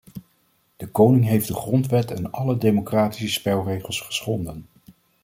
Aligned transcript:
De 0.77 0.87
koning 0.87 1.25
heeft 1.25 1.47
de 1.47 1.53
grondwet 1.53 2.11
en 2.11 2.31
alle 2.31 2.57
democratische 2.57 3.27
spelregels 3.39 4.01
geschonden. 4.01 4.65